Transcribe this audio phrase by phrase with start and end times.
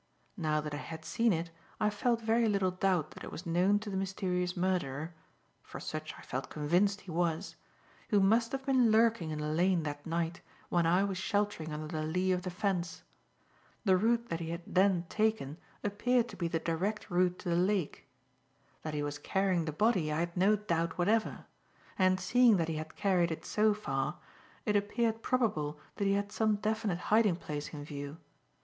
[0.35, 3.77] Now that I had seen it, I felt very little doubt that it was known
[3.81, 5.13] to the mysterious murderer
[5.61, 7.55] for such I felt convinced he was
[8.09, 11.85] who must have been lurking in the lane that night when I was sheltering under
[11.85, 13.03] the lee of the fence.
[13.85, 17.55] The route that he had then taken appeared to be the direct route to the
[17.55, 18.07] lake.
[18.81, 21.45] That he was carrying the body, I had no doubt whatever;
[21.99, 24.17] and, seeing that he had carried it so far,
[24.65, 28.17] it appeared probable that he had some definite hiding place in view.